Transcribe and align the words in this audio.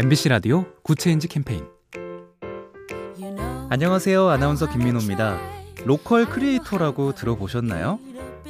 MBC 0.00 0.28
라디오 0.28 0.64
good 0.84 1.01
change 1.01 1.26
캠페인 1.26 1.64
안녕하세요. 3.68 4.28
아나운서 4.28 4.70
김민호입니다. 4.70 5.40
local 5.86 6.24
creator라고 6.26 7.16
들어보셨나요? 7.16 7.98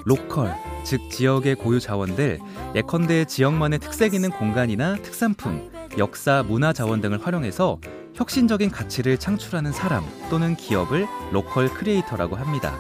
local, 0.04 0.54
즉 0.84 1.10
지역의 1.10 1.54
고유 1.54 1.80
자원들, 1.80 2.38
예컨대 2.74 3.24
지역만의 3.24 3.78
특색 3.78 4.12
있는 4.12 4.28
공간이나 4.28 4.96
특산품, 4.96 5.70
역사, 5.96 6.44
문화 6.46 6.74
자원 6.74 7.00
등을 7.00 7.24
활용해서 7.24 7.80
혁신적인 8.12 8.70
가치를 8.70 9.16
창출하는 9.16 9.72
사람 9.72 10.04
또는 10.28 10.54
기업을 10.54 11.06
local 11.32 11.70
creator라고 11.70 12.36
합니다. 12.36 12.76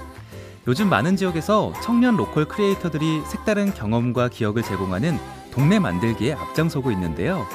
요즘 0.66 0.90
많은 0.90 1.16
지역에서 1.16 1.72
청년 1.82 2.18
local 2.18 2.44
creator들이 2.44 3.22
색다른 3.28 3.72
경험과 3.72 4.28
기억을 4.28 4.62
제공하는 4.62 5.18
동네 5.52 5.78
만들기에 5.78 6.34
앞장서고 6.34 6.92
있는데요. 6.92 7.46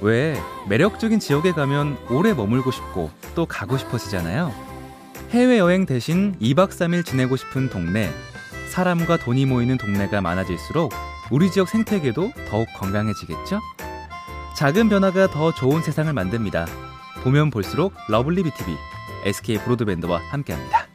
왜 0.00 0.36
매력적인 0.68 1.20
지역에 1.20 1.52
가면 1.52 1.96
오래 2.10 2.34
머물고 2.34 2.70
싶고 2.70 3.10
또 3.34 3.46
가고 3.46 3.78
싶어지잖아요. 3.78 4.52
해외여행 5.30 5.86
대신 5.86 6.36
2박 6.40 6.70
3일 6.70 7.04
지내고 7.04 7.36
싶은 7.36 7.68
동네, 7.70 8.10
사람과 8.70 9.16
돈이 9.16 9.46
모이는 9.46 9.78
동네가 9.78 10.20
많아질수록 10.20 10.92
우리 11.30 11.50
지역 11.50 11.68
생태계도 11.68 12.32
더욱 12.48 12.68
건강해지겠죠? 12.76 13.60
작은 14.56 14.88
변화가 14.88 15.28
더 15.28 15.52
좋은 15.52 15.82
세상을 15.82 16.12
만듭니다. 16.12 16.66
보면 17.24 17.50
볼수록 17.50 17.94
lovely 18.08 18.44
B 18.44 18.55
tv 18.55 18.76
SK 19.24 19.58
브로드밴드와 19.58 20.20
함께합니다. 20.30 20.85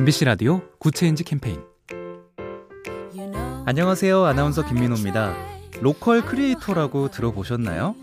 MBC 0.00 0.24
라디오 0.24 0.62
good 0.78 0.96
change 0.96 1.24
캠페인 1.24 1.60
안녕하세요. 3.66 4.24
아나운서 4.24 4.64
김민호입니다. 4.64 5.34
local 5.82 6.24
creator라고 6.24 7.10
들어보셨나요? 7.10 7.94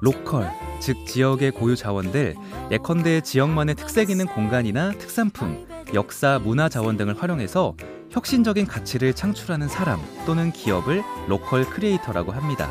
local, 0.00 0.48
즉 0.78 1.04
지역의 1.08 1.50
고유 1.50 1.74
자원들, 1.74 2.36
예컨대 2.70 3.22
지역만의 3.22 3.74
특색 3.74 4.10
있는 4.10 4.26
공간이나 4.26 4.92
특산품, 4.92 5.66
역사, 5.92 6.38
문화 6.38 6.68
자원 6.68 6.96
등을 6.96 7.20
활용해서 7.20 7.74
혁신적인 8.10 8.68
가치를 8.68 9.14
창출하는 9.14 9.66
사람 9.66 9.98
또는 10.26 10.52
기업을 10.52 11.02
local 11.26 11.64
creator라고 11.64 12.30
합니다. 12.30 12.70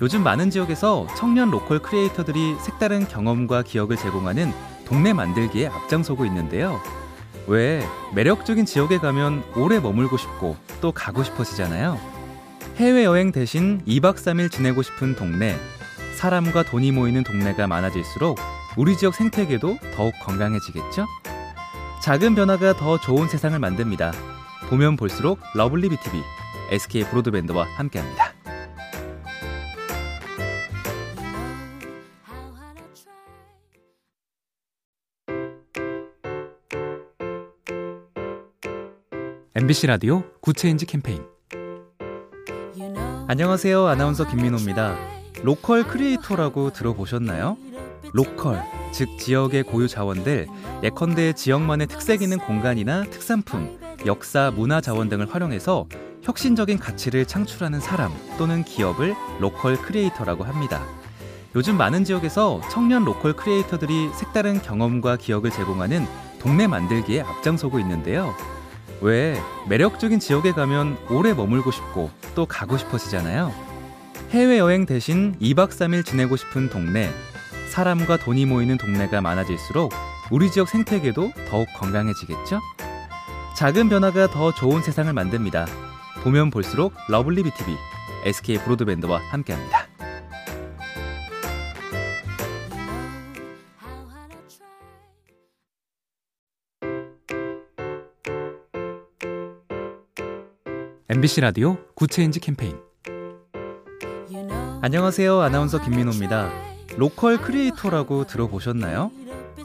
요즘 0.00 0.22
많은 0.22 0.48
지역에서 0.48 1.08
청년 1.14 1.50
local 1.50 1.80
creator들이 1.80 2.56
색다른 2.60 3.06
경험과 3.06 3.64
기억을 3.64 3.98
제공하는 3.98 4.50
동네 4.86 5.12
만들기에 5.12 5.66
앞장서고 5.66 6.24
있는데요. 6.24 6.80
왜 7.48 7.82
매력적인 8.14 8.66
지역에 8.66 8.98
가면 8.98 9.42
오래 9.56 9.80
머물고 9.80 10.16
싶고 10.16 10.56
또 10.80 10.92
가고 10.92 11.24
싶어지잖아요. 11.24 11.98
해외여행 12.76 13.32
대신 13.32 13.82
2박 13.86 14.16
3일 14.16 14.52
지내고 14.52 14.82
싶은 14.82 15.16
동네, 15.16 15.56
사람과 16.14 16.62
돈이 16.62 16.92
모이는 16.92 17.24
동네가 17.24 17.66
많아질수록 17.66 18.38
우리 18.76 18.96
지역 18.96 19.14
생태계도 19.14 19.78
더욱 19.96 20.12
건강해지겠죠? 20.22 21.06
작은 22.02 22.34
변화가 22.34 22.74
더 22.74 23.00
좋은 23.00 23.28
세상을 23.28 23.58
만듭니다. 23.58 24.12
보면 24.68 24.96
볼수록 24.96 25.40
lovely 25.54 25.88
B 25.88 25.99
tv 25.99 26.22
SK 26.70 27.04
브로드밴드와 27.04 27.66
함께합니다. 27.76 28.27
MBC 39.60 39.88
라디오 39.88 40.22
good 40.40 40.58
change 40.58 40.86
캠페인 40.86 41.20
안녕하세요. 43.26 43.88
아나운서 43.88 44.24
김민호입니다. 44.24 44.96
local 45.42 45.82
creator라고 45.82 46.72
들어보셨나요? 46.72 47.56
local, 48.12 48.62
즉 48.92 49.18
지역의 49.18 49.64
고유 49.64 49.88
자원들, 49.88 50.46
예컨대 50.84 51.32
지역만의 51.32 51.88
특색 51.88 52.22
있는 52.22 52.38
공간이나 52.38 53.02
특산품, 53.10 53.80
역사, 54.06 54.52
문화 54.54 54.80
자원 54.80 55.08
등을 55.08 55.34
활용해서 55.34 55.88
혁신적인 56.22 56.78
가치를 56.78 57.26
창출하는 57.26 57.80
사람 57.80 58.12
또는 58.38 58.62
기업을 58.62 59.16
local 59.40 59.76
creator라고 59.76 60.44
합니다. 60.44 60.84
요즘 61.56 61.76
많은 61.76 62.04
지역에서 62.04 62.60
청년 62.70 63.04
local 63.04 63.32
creator들이 63.32 64.10
색다른 64.14 64.62
경험과 64.62 65.16
기억을 65.16 65.50
제공하는 65.50 66.06
동네 66.38 66.68
만들기에 66.68 67.22
앞장서고 67.22 67.80
있는데요. 67.80 68.32
왜 69.00 69.40
매력적인 69.68 70.20
지역에 70.20 70.52
가면 70.52 70.98
오래 71.10 71.34
머물고 71.34 71.70
싶고 71.70 72.10
또 72.34 72.46
가고 72.46 72.76
싶어지잖아요. 72.78 73.52
해외여행 74.30 74.86
대신 74.86 75.36
2박 75.40 75.70
3일 75.70 76.04
지내고 76.04 76.36
싶은 76.36 76.68
동네, 76.68 77.10
사람과 77.70 78.16
돈이 78.16 78.44
모이는 78.46 78.76
동네가 78.76 79.20
많아질수록 79.20 79.92
우리 80.30 80.50
지역 80.50 80.68
생태계도 80.68 81.32
더욱 81.48 81.68
건강해지겠죠? 81.76 82.60
작은 83.56 83.88
변화가 83.88 84.28
더 84.28 84.52
좋은 84.52 84.82
세상을 84.82 85.12
만듭니다. 85.12 85.66
보면 86.22 86.50
볼수록 86.50 86.94
러블리 87.08 87.42
비티비 87.44 87.76
SK 88.24 88.58
브로드밴드와 88.58 89.20
함께합니다. 89.30 89.87
MBC 101.10 101.40
라디오 101.40 101.78
Good 101.94 102.12
Change 102.12 102.38
캠페인 102.38 102.76
안녕하세요. 104.82 105.40
아나운서 105.40 105.80
김민호입니다. 105.80 106.50
local 106.98 107.38
creator라고 107.38 108.26
들어보셨나요? 108.26 109.10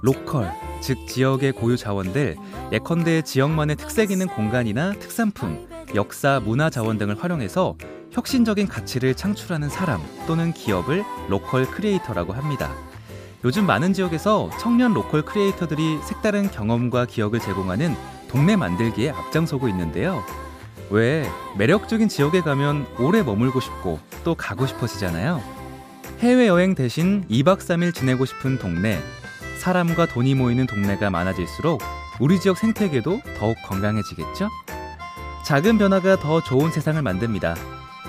local, 0.01 0.49
즉 0.79 1.05
지역의 1.05 1.51
고유 1.51 1.75
자원들, 1.75 2.37
예컨대 2.71 3.23
지역만의 3.23 3.75
특색 3.75 4.11
있는 4.11 4.27
공간이나 4.27 4.93
특산품, 4.93 5.67
역사, 5.95 6.39
문화 6.39 6.69
자원 6.69 6.97
등을 6.97 7.21
활용해서 7.21 7.75
혁신적인 8.11 8.69
가치를 8.69 9.13
창출하는 9.13 9.67
사람 9.67 10.01
또는 10.25 10.53
기업을 10.53 11.03
local 11.27 11.65
creator라고 11.65 12.31
합니다. 12.31 12.71
요즘 13.43 13.65
많은 13.65 13.91
지역에서 13.91 14.49
청년 14.61 14.93
local 14.93 15.23
creator들이 15.23 15.99
색다른 16.03 16.49
경험과 16.49 17.05
기억을 17.05 17.41
제공하는 17.41 17.97
동네 18.29 18.55
만들기에 18.55 19.09
앞장서고 19.09 19.67
있는데요. 19.67 20.23
왜 20.93 21.27
매력적인 21.57 22.07
지역에 22.07 22.41
가면 22.41 22.85
오래 22.99 23.23
머물고 23.23 23.59
싶고 23.59 23.99
또 24.23 24.35
가고 24.35 24.67
싶어지잖아요. 24.67 25.41
해외여행 26.19 26.75
대신 26.75 27.27
2박 27.29 27.57
3일 27.57 27.95
지내고 27.95 28.25
싶은 28.25 28.59
동네, 28.59 28.99
사람과 29.57 30.05
돈이 30.05 30.35
모이는 30.35 30.67
동네가 30.67 31.09
많아질수록 31.09 31.81
우리 32.19 32.39
지역 32.39 32.59
생태계도 32.59 33.21
더욱 33.39 33.55
건강해지겠죠? 33.65 34.49
작은 35.43 35.79
변화가 35.79 36.17
더 36.17 36.43
좋은 36.43 36.71
세상을 36.71 37.01
만듭니다. 37.01 37.55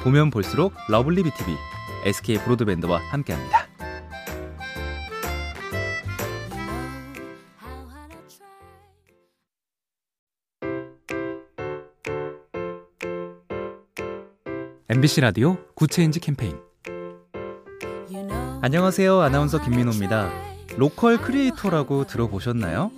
보면 0.02 0.28
볼수록 0.28 0.74
러블리 0.90 1.22
비티비 1.22 1.56
SK 2.04 2.36
브로드밴드와 2.40 3.00
함께합니다. 3.08 3.63
MBC 14.86 15.22
라디오 15.22 15.56
Good 15.74 15.93
Change 15.93 16.20
캠페인 16.20 16.58
안녕하세요. 18.60 19.18
아나운서 19.18 19.58
김민호입니다. 19.58 20.30
local 20.76 21.16
creator라고 21.16 22.06
들어보셨나요? 22.06 22.90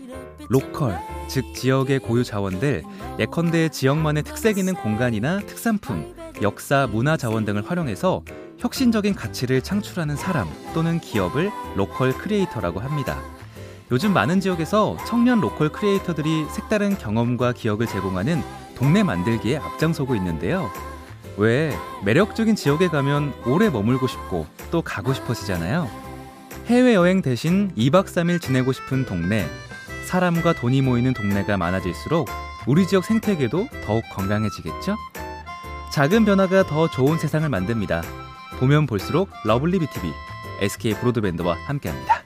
local, 0.48 0.98
즉 1.28 1.54
지역의 1.54 2.00
고유 2.00 2.24
자원들, 2.24 2.82
예컨대 3.20 3.68
지역만의 3.68 4.24
특색 4.24 4.58
있는 4.58 4.74
공간이나 4.74 5.38
특산품, 5.46 6.12
역사, 6.42 6.88
문화 6.88 7.16
자원 7.16 7.44
등을 7.44 7.64
활용해서 7.64 8.24
혁신적인 8.58 9.14
가치를 9.14 9.62
창출하는 9.62 10.16
사람 10.16 10.48
또는 10.74 10.98
기업을 10.98 11.52
local 11.76 12.12
creator라고 12.14 12.80
합니다. 12.80 13.16
요즘 13.92 14.12
많은 14.12 14.40
지역에서 14.40 14.96
청년 15.06 15.40
local 15.40 15.68
creator들이 15.68 16.46
색다른 16.50 16.98
경험과 16.98 17.52
기억을 17.52 17.86
제공하는 17.86 18.42
동네 18.74 19.04
만들기에 19.04 19.58
앞장서고 19.58 20.16
있는데요. 20.16 20.68
왜 21.36 21.72
매력적인 22.04 22.56
지역에 22.56 22.88
가면 22.88 23.32
오래 23.46 23.68
머물고 23.70 24.06
싶고 24.06 24.46
또 24.70 24.82
가고 24.82 25.12
싶어지잖아요. 25.12 25.88
해외여행 26.66 27.22
대신 27.22 27.72
2박 27.76 28.06
3일 28.06 28.40
지내고 28.40 28.72
싶은 28.72 29.06
동네, 29.06 29.46
사람과 30.06 30.52
돈이 30.52 30.82
모이는 30.82 31.14
동네가 31.14 31.56
많아질수록 31.56 32.28
우리 32.66 32.86
지역 32.86 33.04
생태계도 33.04 33.68
더욱 33.84 34.02
건강해지겠죠? 34.12 34.96
작은 35.92 36.24
변화가 36.24 36.66
더 36.66 36.88
좋은 36.90 37.18
세상을 37.18 37.48
만듭니다. 37.48 38.02
보면 38.58 38.86
볼수록 38.86 39.30
러블리 39.44 39.78
비티비 39.78 40.12
SK 40.60 40.94
브로드밴드와 40.94 41.56
함께합니다. 41.66 42.25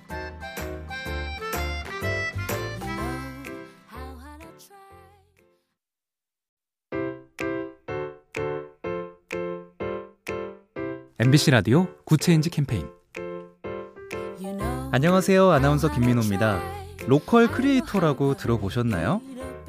MBC 11.23 11.51
라디오 11.51 11.87
Good 12.07 12.24
Change 12.24 12.49
캠페인 12.49 12.89
안녕하세요. 14.91 15.51
아나운서 15.51 15.93
김민호입니다. 15.93 16.59
local 17.09 17.47
creator라고 17.49 18.39
들어보셨나요? 18.39 19.21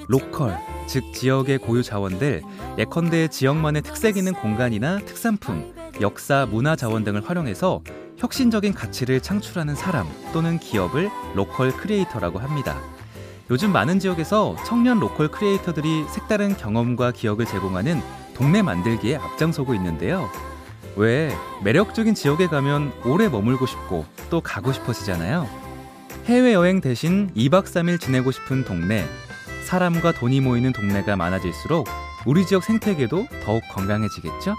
local, 0.08 0.58
즉 0.88 1.14
지역의 1.14 1.58
고유 1.58 1.84
자원들, 1.84 2.42
예컨대 2.78 3.28
지역만의 3.28 3.82
특색 3.82 4.16
있는 4.16 4.32
공간이나 4.32 5.00
특산품, 5.00 5.74
역사, 6.00 6.48
문화 6.50 6.78
자원 6.78 7.04
등을 7.04 7.28
활용해서 7.28 7.84
혁신적인 8.16 8.74
가치를 8.74 9.20
창출하는 9.20 9.76
사람 9.76 10.08
또는 10.32 10.58
기업을 10.58 11.10
local 11.36 11.74
creator라고 11.74 12.40
합니다. 12.40 12.78
요즘 13.50 13.74
많은 13.74 14.00
지역에서 14.00 14.56
청년 14.66 15.02
local 15.02 15.28
creator들이 15.28 16.06
색다른 16.08 16.56
경험과 16.56 17.12
기억을 17.12 17.46
제공하는 17.46 18.00
동네 18.36 18.62
만들기에 18.62 19.18
앞장서고 19.18 19.76
있는데요. 19.76 20.30
왜 20.96 21.32
매력적인 21.64 22.16
지역에 22.16 22.48
가면 22.48 22.92
오래 23.06 23.30
머물고 23.30 23.66
싶고 23.66 24.06
또 24.30 24.42
가고 24.42 24.72
싶어지잖아요. 24.74 25.48
해외여행 26.26 26.82
대신 26.82 27.32
2박 27.36 27.66
3일 27.66 28.00
지내고 28.00 28.32
싶은 28.32 28.64
동네, 28.64 29.06
사람과 29.66 30.12
돈이 30.12 30.42
모이는 30.42 30.74
동네가 30.74 31.16
많아질수록 31.16 31.88
우리 32.26 32.46
지역 32.46 32.64
생태계도 32.64 33.28
더욱 33.44 33.64
건강해지겠죠? 33.72 34.56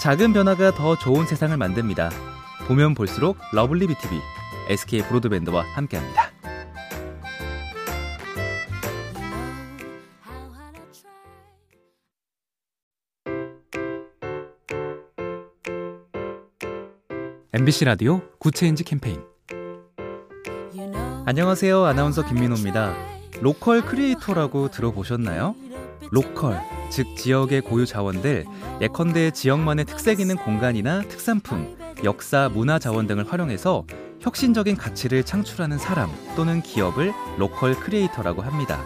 작은 0.00 0.32
변화가 0.32 0.72
더 0.72 0.96
좋은 0.96 1.26
세상을 1.26 1.56
만듭니다. 1.56 2.10
보면 2.68 2.94
볼수록 2.94 3.38
러블리 3.52 3.86
비티비 3.88 4.20
SK 4.68 5.02
브로드밴드와 5.02 5.64
함께합니다. 5.74 6.29
MBC 17.52 17.84
라디오 17.84 18.20
Good 18.38 18.56
Change 18.56 18.84
캠페인 18.84 19.20
안녕하세요. 21.26 21.84
아나운서 21.84 22.24
김민호입니다. 22.24 22.94
local 23.40 23.84
creator라고 23.84 24.70
들어보셨나요? 24.70 25.56
local, 26.12 26.60
즉 26.90 27.16
지역의 27.16 27.62
고유 27.62 27.86
자원들, 27.86 28.44
예컨대 28.80 29.32
지역만의 29.32 29.86
특색 29.86 30.20
있는 30.20 30.36
공간이나 30.36 31.02
특산품, 31.02 31.76
역사, 32.04 32.48
문화 32.48 32.78
자원 32.78 33.08
등을 33.08 33.26
활용해서 33.30 33.84
혁신적인 34.20 34.76
가치를 34.76 35.24
창출하는 35.24 35.78
사람 35.78 36.08
또는 36.36 36.62
기업을 36.62 37.12
local 37.36 37.74
creator라고 37.74 38.42
합니다. 38.42 38.80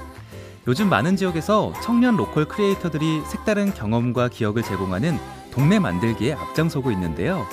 요즘 0.66 0.88
많은 0.88 1.16
지역에서 1.16 1.74
청년 1.82 2.16
local 2.16 2.46
creator들이 2.46 3.26
색다른 3.26 3.74
경험과 3.74 4.28
기억을 4.30 4.62
제공하는 4.62 5.18
동네 5.50 5.78
만들기에 5.78 6.32
앞장서고 6.32 6.90
있는데요. 6.92 7.46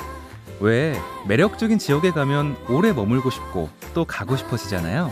왜 0.61 0.95
매력적인 1.27 1.79
지역에 1.79 2.11
가면 2.11 2.55
오래 2.69 2.93
머물고 2.93 3.29
싶고 3.29 3.69
또 3.93 4.05
가고 4.05 4.37
싶어지잖아요. 4.37 5.11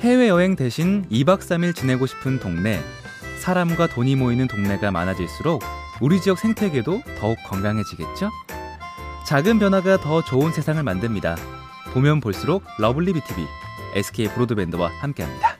해외여행 0.00 0.56
대신 0.56 1.06
2박 1.10 1.40
3일 1.40 1.76
지내고 1.76 2.06
싶은 2.06 2.40
동네, 2.40 2.80
사람과 3.38 3.86
돈이 3.86 4.16
모이는 4.16 4.48
동네가 4.48 4.90
많아질수록 4.90 5.62
우리 6.00 6.20
지역 6.20 6.38
생태계도 6.38 7.02
더욱 7.20 7.36
건강해지겠죠? 7.46 8.30
작은 9.26 9.58
변화가 9.58 9.98
더 9.98 10.24
좋은 10.24 10.52
세상을 10.52 10.82
만듭니다. 10.82 11.36
보면 11.92 12.20
볼수록 12.20 12.64
러블리 12.78 13.12
비티비 13.12 13.46
SK 13.94 14.28
브로드밴드와 14.28 14.90
함께합니다. 15.00 15.51